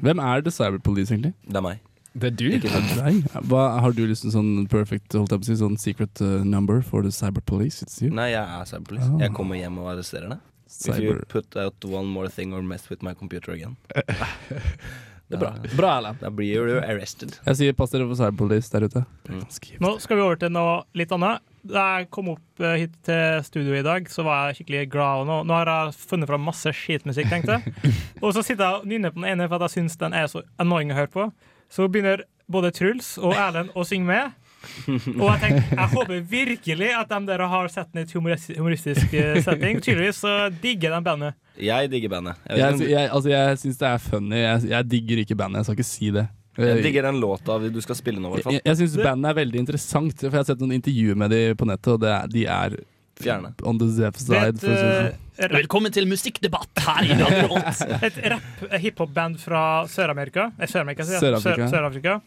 [0.00, 1.32] Hvem er The Cyberpolice, egentlig?
[1.46, 1.78] Det er meg.
[2.14, 2.68] Det er du?
[3.04, 3.14] Nei.
[3.46, 6.42] Hva, har du lyst til sånn perfect holdt jeg på å si, sånn secret uh,
[6.42, 7.86] number for The Cyberpolice?
[7.86, 8.10] It's you.
[8.10, 9.12] Nei, jeg er cyberpolice.
[9.14, 9.22] Oh.
[9.22, 10.42] Jeg kommer hjem og arresterer deg.
[10.90, 13.76] If you put out one more thing or mess with my computer again.
[15.28, 15.50] Det er bra.
[15.72, 16.20] Bra, Erlend.
[16.20, 17.38] Da blir du arrested.
[17.46, 19.04] Jeg sier pass dere for Cyberpolice der ute.
[19.30, 19.40] Mm.
[19.80, 21.40] Nå skal vi over til noe litt annet.
[21.64, 25.22] Da jeg kom opp eh, hit til studio i dag, så var jeg skikkelig glad.
[25.22, 27.94] Og nå, nå har jeg funnet fram masse skitmusikk, tenkte jeg.
[28.22, 30.28] Og så sitter jeg og nynner på den ene for at jeg syns den er
[30.28, 31.28] så annoying å høre på.
[31.72, 34.43] Så begynner både Truls og Erlend å synge med.
[34.88, 38.58] Og jeg tenker, jeg håper virkelig at de der har sett den i et humoristisk,
[38.58, 39.80] humoristisk eh, setting.
[39.84, 41.34] Tydeligvis så digger de bandet.
[41.60, 42.36] Jeg digger bandet.
[42.48, 44.36] Jeg, Jeg, om- jeg, altså, jeg syns det er funny.
[44.42, 45.60] Jeg, jeg digger ikke bandet.
[45.62, 46.26] Jeg skal ikke si det.
[46.58, 50.14] jeg digger den låta du skal spille nå, Jeg, jeg syns bandet er veldig interessant,
[50.20, 52.76] for jeg har sett noen intervjuer med dem på nettet, og det er, de er
[53.22, 53.52] Fjerne.
[53.62, 54.58] on the zef side.
[54.58, 55.06] si det sånn.
[55.06, 57.82] et, eh, Velkommen til musikkdebatt her i Radio Rolt.
[58.06, 60.48] et rapp-hiphop-band fra Sør-Amerika.
[60.58, 60.66] Eh.
[60.66, 61.06] Sør-Afrika.
[61.06, 62.20] Sør- Sør-Afrika.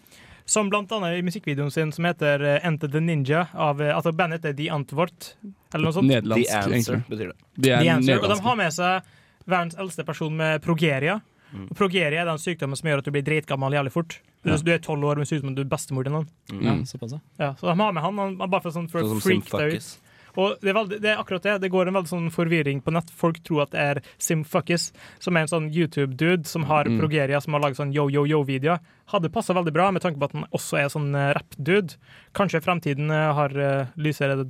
[0.47, 4.13] Som blant annet i musikkvideoen sin som heter eh, Enter the Ninja, av, eh, altså
[4.15, 5.33] bandet heter The Antwort,
[5.75, 6.07] eller noe sånt.
[6.07, 7.37] The Answer betyr det.
[7.57, 9.09] De The Answer, og de har med seg
[9.47, 11.19] verdens eldste person med progeria.
[11.51, 11.67] Mm.
[11.71, 14.17] Og progeria er den sykdommen som gjør at du blir dritgammel jævlig fort.
[14.43, 16.27] Du, du er tolv år, men ser ut som du er bestemor til noen.
[16.51, 16.81] Ja, Mm.
[16.87, 17.19] såpass, ja.
[17.39, 19.77] Ja, så de har med han, han bare for sånn for Sånn å freak deg
[19.79, 19.87] ut.
[20.37, 21.55] Og det er, veldig, det er akkurat det.
[21.63, 23.09] Det går en veldig sånn forvirring på nett.
[23.09, 24.91] Folk tror at det er Simfuckis,
[25.23, 26.99] som er en sånn YouTube-dude som har Mm.
[27.01, 28.79] progeria, som har laget sånn yo-yo-yo-videoer.
[29.09, 31.97] Hadde passa veldig bra med tanke på at han også er sånn eh, rap-dude.
[32.37, 34.45] Kanskje fremtiden eh, har uh, lysere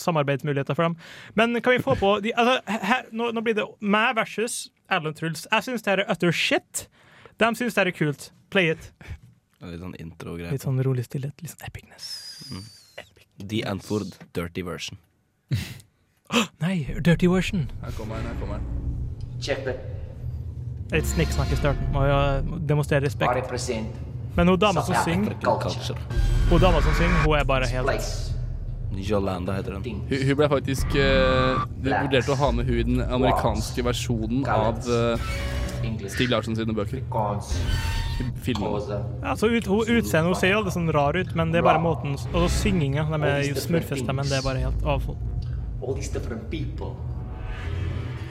[0.00, 0.96] samarbeidsmuligheter for dem.
[1.36, 5.16] Men kan vi få på de, altså, her, nå, nå blir det meg versus Erlend
[5.20, 5.46] Truls.
[5.50, 6.88] Jeg syns det her er utter shit.
[7.38, 8.30] De syns det her er kult.
[8.50, 8.90] Play it.
[9.60, 10.50] Litt sånn intro-greier.
[10.54, 11.36] Litt sånn rolig stillhet.
[11.44, 12.08] Litt sånn epicness.
[13.38, 14.98] The Antwoord Dirty Version.
[16.64, 17.70] Nei, dirty version.
[17.82, 19.40] Her kommer den, her kommer den.
[19.40, 19.74] Check the
[20.90, 21.86] Litt snikksnakk i starten.
[21.94, 22.16] Må jo
[22.66, 23.52] demonstrere respekt.
[24.34, 25.36] Men hun dama som synger,
[26.50, 28.30] hun dama som synger, hun er bare helt
[28.90, 29.84] Jolanda heter den.
[30.10, 34.42] Hun, hun ble faktisk uh, De vurderte å ha med hun i den amerikanske versjonen
[34.50, 35.30] av uh,
[36.10, 37.04] Stig Larsson sine bøker.
[38.42, 38.66] Filmen.
[38.66, 38.98] Cause.
[39.22, 41.80] ja, så ut, hun, Utseendet hun ser jo sånn rar ut, men det er bare
[41.80, 43.06] måten Og så synginga.
[43.08, 44.28] De er jo smurfestemmen.
[44.28, 45.39] Det er bare helt avhold.
[45.82, 46.94] All these different people.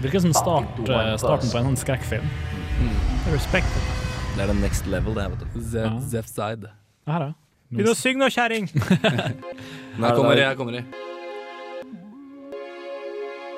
[0.02, 2.28] Virker som start, eh, starten på en sånn skrekkfilm.
[3.34, 3.74] Respekt.
[4.36, 5.60] Det er den next level, det her, vet du.
[5.62, 6.00] Zef, Ja.
[6.00, 6.70] Zef Side.
[7.08, 7.34] Her, ja.
[7.72, 8.68] Begynn å synge nå, kjerring!
[10.00, 10.84] Her kommer de, her kommer de.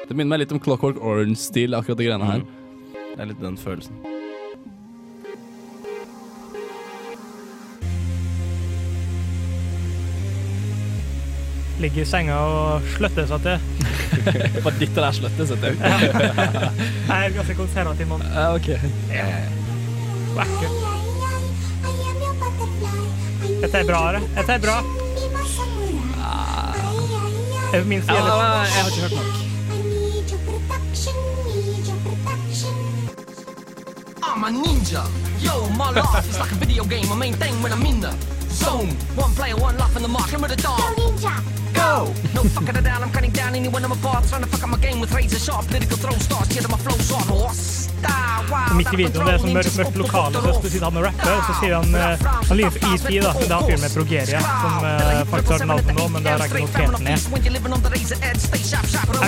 [0.08, 2.42] Det minner meg litt om Clockwork Orange-stil, akkurat de greiene her.
[3.14, 3.96] Det er litt den følelsen.
[11.82, 13.58] Ligger i senga og sløtter seg til.
[14.66, 15.80] Var dette der sløtte seg til?
[15.82, 18.22] Jeg er ganske konservativ mann.
[18.36, 18.70] Ja, ok.
[20.38, 20.70] Vakker.
[23.62, 24.22] Dette er bra, det.
[24.38, 24.78] Dette er bra.
[27.72, 28.36] Det er minst Ja, gjelder.
[28.68, 29.30] jeg har ikke hørt nok.
[34.24, 35.04] I'm a ninja.
[35.42, 37.08] Yo, my life is like a video game.
[37.10, 38.12] My main thing when I'm in the
[38.50, 38.90] zone.
[39.16, 40.32] One player, one life in the mark.
[40.34, 40.78] I'm with a dog.
[40.96, 41.61] Go ninja.
[41.82, 42.14] Go.
[42.36, 44.24] No fucking it down, I'm cutting down anyone I'm apart.
[44.30, 46.48] Trying to fuck up my game with razor sharp political throw stars.
[46.50, 47.82] Get my flows on horse.
[48.72, 51.32] Og midt i videoen det er sånn mørkt, mørkt lokale, så sitter han og rapper,
[51.36, 52.02] og så sier han eh,
[52.50, 53.10] Han ligner på ET, da.
[53.12, 56.38] Det er han fyren med Progeria, som eh, faktisk har navnet nå, men det har
[56.42, 57.12] jeg ikke notert ned.
[57.12, 57.18] Jeg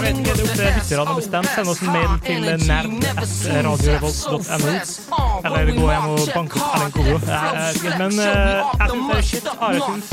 [0.06, 1.48] vet ikke, det er opp til lytterne å bestemme.
[1.54, 4.72] Send oss en mail til nerd.radiorevolt.no.
[5.44, 7.16] Eller gå hjem og banke opp Ellen Kogo.
[8.02, 8.32] Men eh,
[8.82, 9.46] jeg syns det er shit.
[9.60, 10.10] Are syns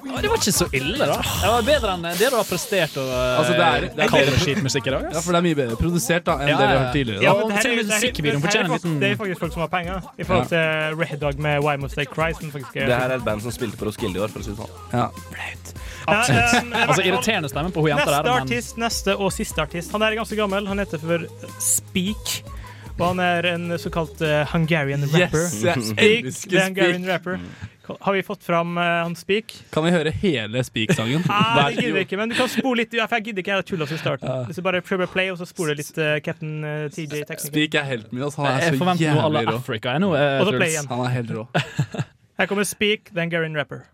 [0.00, 1.16] Det var ikke så ille, da.
[1.20, 4.86] Det var bedre enn det du har prestert og Altså, det er- det er skitmusikk
[4.86, 5.02] i dag.
[5.12, 7.22] Ja, for det er mye bedre produsert da enn Ja, det vi har hørt tidligere.
[7.22, 7.38] Ja, Da.
[7.38, 9.40] men det her og er- det her- musikkvideoen er fortjener en liten- Det er faktisk
[9.40, 10.02] folk som har penger.
[10.18, 13.08] I forhold til Red Dog med Why Must They Cry, som faktisk er Det her
[13.10, 14.70] er et band som spilte på Roskilde i år, for å si det sånn.
[14.92, 15.08] Ja.
[16.08, 16.52] Absolutt.
[16.52, 19.58] Ja, um, Altså, irriterende stemme på hun jenta Neste der, men artist, neste og siste
[19.60, 19.92] artist.
[19.92, 20.66] Han er ganske gammel.
[20.66, 21.26] Han heter for
[21.60, 22.42] Speak.
[23.00, 25.44] Og han er en såkalt uh, Hungarian rapper.
[25.46, 27.38] Yes, jeg Speak, elsker the Hungarian rapper.
[28.00, 29.54] Har vi fått fram uh, han Speak?
[29.74, 31.24] Kan vi høre hele Speak-sangen?
[31.26, 32.94] Nei, jeg det gidder vi ikke, men du kan spole litt.
[32.96, 34.46] Ja, for jeg gidder ikke jeg tulle oss i starten.
[34.48, 37.46] Hvis du bare prøver å play, og så spoler litt uh, Captain uh, TJ Teknikken.
[37.50, 38.26] Speak er helten min.
[38.26, 38.44] Altså.
[38.44, 39.56] Han er jeg så jævlig rå.
[39.60, 40.12] Africa jeg nå.
[40.18, 40.90] eh, Og så play igjen.
[40.92, 41.46] Han er helt rå.
[42.40, 43.84] Her kommer Speak, then Garin rapper.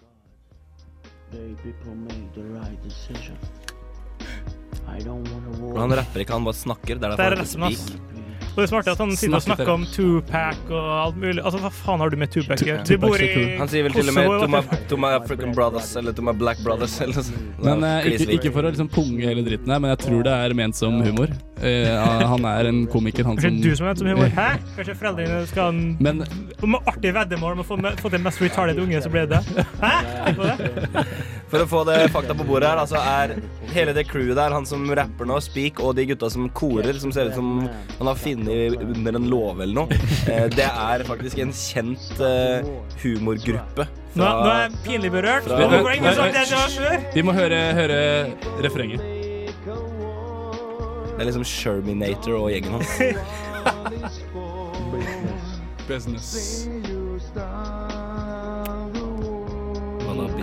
[5.76, 7.00] Han rapper ikke, han bare snakker.
[7.00, 8.15] Det er Det er
[8.56, 11.42] Og det smarte er at han sitter og Snakker om Tupac og alt mulig.
[11.42, 12.86] Altså, hva faen har du med Tupac å gjøre?
[12.88, 13.28] Du bor i
[13.60, 16.32] Han sier vel til og med to my, to my African brothers eller to my
[16.32, 17.50] black brothers eller sånn.
[17.60, 20.38] Men uh, ikke, ikke for å liksom punge hele dritten her, men jeg tror det
[20.46, 21.36] er ment som humor.
[21.60, 24.32] Uh, han er en komiker, han Kanskje som du som er ment som humor?
[24.40, 24.48] Hæ?
[24.78, 26.24] Kanskje foreldrene skal ha en Men
[26.64, 29.42] om artig veddemål om å få, med- få til mest retarded unge, så ble det?
[29.84, 29.94] Hæ?
[30.40, 31.04] Det.
[31.50, 33.36] For å få det fakta på bordet her, altså er
[33.70, 37.12] hele det crewet der, han som rapper nå, Speak, og de gutta som korer, som
[37.14, 39.98] ser ut som han har funnet under en låve eller noe,
[40.30, 42.64] eh, det er faktisk en kjent eh,
[43.02, 43.86] humorgruppe.
[44.16, 45.44] Nå, nå er jeg pinlig berørt.
[45.44, 46.96] Fra- Hvorfor har ingen sagt det jeg før?
[47.14, 47.98] vi må høre, høre
[48.64, 49.00] refrenget.
[51.16, 52.90] Det er liksom Sherminator og gjengen hans.
[55.88, 56.66] Business.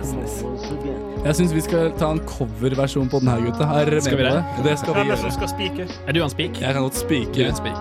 [0.04, 0.40] Business.
[1.24, 3.64] Jeg syns vi skal ta en coverversjon på den her, gutta.
[3.70, 4.32] Her Skal vi det?
[4.36, 4.64] det?
[4.68, 5.32] Det skal vi er gjøre.
[5.32, 5.86] skal spike?
[6.06, 6.60] Er du han Speak?
[6.60, 7.42] Jeg kan godt spike.
[7.44, 7.80] er en Speak.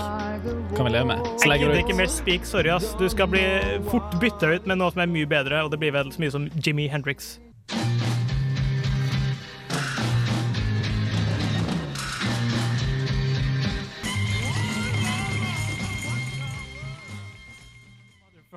[0.76, 1.18] Kan vi leve med.
[1.38, 2.96] Så Jeg legger gidder du ikke mer speak, sorry ass.
[3.00, 3.44] Du skal bli
[3.92, 6.32] fort bytta ut med noe som er mye bedre, og det blir vel så mye
[6.32, 7.36] som Jimmy Hendrix.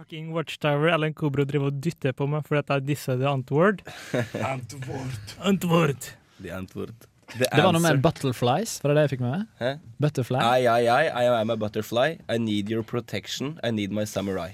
[0.06, 3.80] Fucking Watchtower en Kobro driver og dytter på meg fordi jeg disser The Antword.
[5.50, 6.06] Antword.
[6.38, 7.08] The Antwoord.
[7.32, 9.48] The Det var noe med Butterflies, var det det jeg fikk med meg?
[9.58, 9.72] Hæ?
[9.98, 10.38] Butterfly?
[10.38, 12.20] I, I, I, I am a butterfly.
[12.30, 13.58] I need your protection.
[13.66, 14.52] I need my samurai.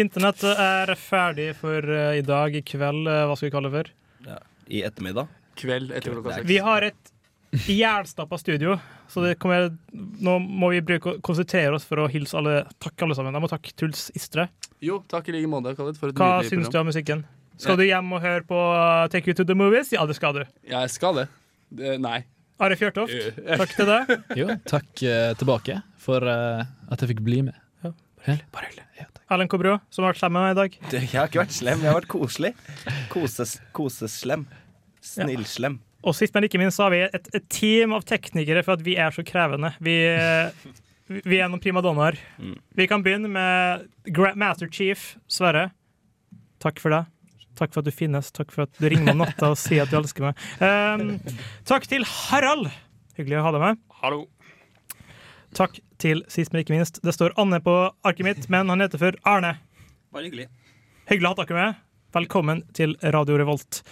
[0.00, 3.76] Internett er ferdig for uh, i dag, i kveld, uh, hva skal vi kalle det
[3.76, 3.92] for?
[4.30, 4.40] Ja.
[4.72, 5.28] I ettermiddag.
[5.60, 6.48] Kveld etter klokka seks.
[6.48, 7.11] Vi har et
[7.52, 8.78] jævlstappa studio,
[9.12, 12.62] så det kommer, nå må vi bruke, konsentrere oss for å hilse alle.
[12.82, 13.34] Takk, alle sammen.
[13.36, 14.48] Jeg må takke Truls Istre.
[14.82, 17.24] Jo, takk i like måte, Khaled, for et Hva nydelig syns du om musikken?
[17.60, 19.92] Skal du hjem og høre på uh, Take You To The Movies?
[19.94, 20.44] Ja, det skal du.
[20.66, 21.26] Ja, Jeg skal det.
[21.78, 22.22] det nei.
[22.62, 23.12] Are Fjørtoft,
[23.60, 24.10] takk til deg.
[24.40, 27.58] Jo, takk uh, tilbake for uh, at jeg fikk bli med.
[28.54, 29.08] Bare hyggelig.
[29.34, 30.74] Ellen Kobro, som har vært slem med meg i dag.
[30.92, 32.52] Det- Jeg har ikke vært slem, jeg har vært koselig.
[33.10, 34.44] Koses, koseslem.
[35.02, 35.80] Snillslem.
[36.02, 38.82] Og sist, men ikke minst, så har vi et, et team av teknikere for at
[38.86, 39.70] vi er så krevende.
[39.84, 40.72] Vi, eh,
[41.22, 42.18] vi er noen primadonnaer.
[42.42, 42.56] Mm.
[42.78, 45.68] Vi kan begynne med Master Chief Sverre.
[46.62, 47.04] Takk for det.
[47.58, 48.32] Takk for at du finnes.
[48.34, 50.46] Takk for at du ringer meg om natta og sier at du elsker meg.
[50.58, 51.18] Um,
[51.68, 52.70] takk til Harald.
[53.18, 53.82] Hyggelig å ha deg med.
[54.02, 54.22] Hallo.
[55.54, 57.02] Takk til sist, men ikke minst.
[57.04, 57.76] Det står Anne på
[58.08, 59.58] arket mitt, men han heter for Arne.
[60.14, 60.48] Bare hyggelig.
[61.10, 61.84] Hyggelig å ha dere med.
[62.16, 63.82] Velkommen til Radio Revolt.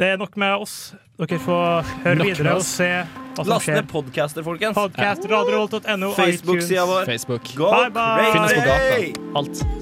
[0.00, 0.94] Det er nok med oss.
[1.20, 3.82] Dere får høre Nok videre og se hva som Last skjer.
[3.82, 4.78] ned podcaster, folkens.
[4.78, 7.04] Podcast, radiorevolt.no, Facebook-sida vår.
[7.04, 7.52] Facebook.
[7.52, 8.32] Go Bye, bye.
[8.32, 9.28] Finnes på gata.
[9.42, 9.79] Alt.